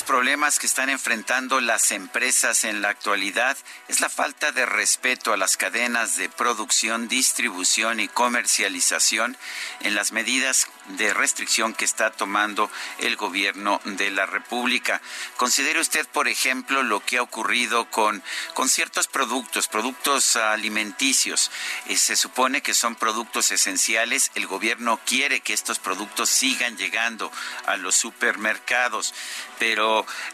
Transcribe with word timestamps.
problemas 0.00 0.58
que 0.58 0.66
están 0.66 0.88
enfrentando 0.88 1.60
las 1.60 1.92
empresas 1.92 2.64
en 2.64 2.80
la 2.80 2.88
actualidad 2.88 3.58
es 3.88 4.00
la 4.00 4.08
falta 4.08 4.50
de 4.50 4.64
respeto 4.64 5.34
a 5.34 5.36
las 5.36 5.58
cadenas 5.58 6.16
de 6.16 6.30
producción, 6.30 7.08
distribución 7.08 8.00
y 8.00 8.08
comercialización 8.08 9.36
en 9.80 9.94
las 9.94 10.12
medidas 10.12 10.68
de 10.96 11.12
restricción 11.12 11.74
que 11.74 11.84
está 11.84 12.10
tomando 12.10 12.70
el 13.00 13.16
gobierno 13.16 13.80
de 13.84 14.10
la 14.10 14.24
República. 14.24 15.02
Considere 15.36 15.80
usted, 15.80 16.06
por 16.08 16.26
ejemplo, 16.26 16.82
lo 16.82 17.00
que 17.00 17.18
ha 17.18 17.22
ocurrido 17.22 17.90
con, 17.90 18.22
con 18.54 18.68
ciertos 18.68 19.08
productos, 19.08 19.68
productos 19.68 20.36
alimenticios. 20.36 21.50
Eh, 21.86 21.96
se 21.96 22.16
supone 22.16 22.62
que 22.62 22.72
son 22.72 22.94
productos 22.94 23.52
esenciales. 23.52 24.30
El 24.34 24.46
gobierno 24.46 25.00
quiere 25.04 25.40
que 25.40 25.52
estos 25.52 25.78
productos 25.78 26.30
sigan 26.30 26.76
llegando 26.76 27.30
a 27.66 27.76
los 27.76 27.94
supermercados, 27.94 29.12
pero 29.58 29.81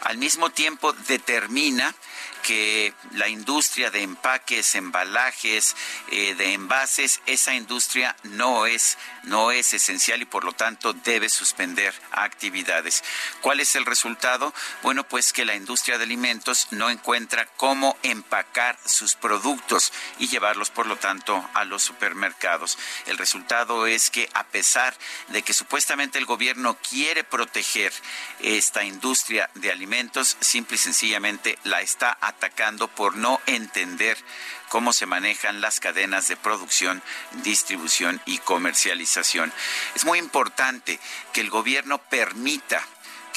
al 0.01 0.17
mismo 0.17 0.49
tiempo 0.49 0.93
determina 0.93 1.93
que 2.41 2.93
la 3.11 3.27
industria 3.27 3.91
de 3.91 4.01
empaques, 4.01 4.75
embalajes, 4.75 5.75
eh, 6.11 6.35
de 6.35 6.53
envases, 6.53 7.21
esa 7.25 7.53
industria 7.53 8.15
no 8.23 8.65
es, 8.65 8.97
no 9.23 9.51
es 9.51 9.73
esencial 9.73 10.21
y 10.21 10.25
por 10.25 10.43
lo 10.43 10.53
tanto 10.53 10.93
debe 10.93 11.29
suspender 11.29 11.93
actividades. 12.11 13.03
¿Cuál 13.41 13.59
es 13.59 13.75
el 13.75 13.85
resultado? 13.85 14.53
Bueno, 14.83 15.03
pues 15.03 15.33
que 15.33 15.45
la 15.45 15.55
industria 15.55 15.97
de 15.97 16.05
alimentos 16.05 16.67
no 16.71 16.89
encuentra 16.89 17.45
cómo 17.57 17.97
empacar 18.03 18.77
sus 18.85 19.15
productos 19.15 19.91
y 20.17 20.27
llevarlos, 20.27 20.69
por 20.69 20.87
lo 20.87 20.95
tanto, 20.95 21.47
a 21.53 21.65
los 21.65 21.83
supermercados. 21.83 22.77
El 23.05 23.17
resultado 23.17 23.85
es 23.85 24.09
que 24.09 24.29
a 24.33 24.45
pesar 24.45 24.95
de 25.27 25.41
que 25.41 25.53
supuestamente 25.53 26.17
el 26.17 26.25
gobierno 26.25 26.77
quiere 26.89 27.23
proteger 27.23 27.93
esta 28.39 28.83
de 29.55 29.71
alimentos, 29.71 30.37
simple 30.39 30.75
y 30.75 30.79
sencillamente 30.79 31.57
la 31.63 31.81
está 31.81 32.17
atacando 32.21 32.87
por 32.87 33.15
no 33.15 33.39
entender 33.45 34.17
cómo 34.69 34.93
se 34.93 35.05
manejan 35.05 35.61
las 35.61 35.79
cadenas 35.79 36.27
de 36.27 36.37
producción, 36.37 37.01
distribución 37.43 38.21
y 38.25 38.39
comercialización. 38.39 39.51
Es 39.95 40.05
muy 40.05 40.19
importante 40.19 40.99
que 41.33 41.41
el 41.41 41.49
gobierno 41.49 41.97
permita 41.97 42.85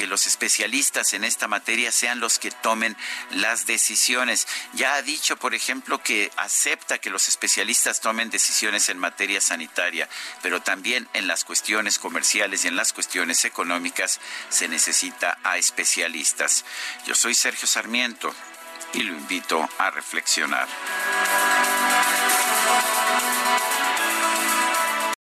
que 0.02 0.08
los 0.08 0.26
especialistas 0.26 1.12
en 1.12 1.22
esta 1.22 1.46
materia 1.46 1.92
sean 1.92 2.18
los 2.18 2.40
que 2.40 2.50
tomen 2.50 2.96
las 3.30 3.66
decisiones. 3.66 4.48
Ya 4.72 4.94
ha 4.96 5.02
dicho, 5.02 5.36
por 5.36 5.54
ejemplo, 5.54 6.02
que 6.02 6.28
acepta 6.36 6.98
que 6.98 7.08
los 7.08 7.28
especialistas 7.28 8.00
tomen 8.00 8.28
decisiones 8.28 8.88
en 8.88 8.98
materia 8.98 9.40
sanitaria, 9.40 10.08
pero 10.42 10.60
también 10.60 11.08
en 11.12 11.28
las 11.28 11.44
cuestiones 11.44 12.00
comerciales 12.00 12.64
y 12.64 12.66
en 12.66 12.74
las 12.74 12.92
cuestiones 12.92 13.44
económicas 13.44 14.18
se 14.48 14.66
necesita 14.66 15.38
a 15.44 15.56
especialistas. 15.56 16.64
Yo 17.06 17.14
soy 17.14 17.36
Sergio 17.36 17.68
Sarmiento 17.68 18.34
y 18.94 19.04
lo 19.04 19.12
invito 19.12 19.68
a 19.78 19.92
reflexionar. 19.92 20.66